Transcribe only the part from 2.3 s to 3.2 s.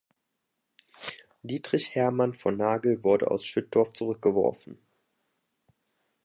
von Nagel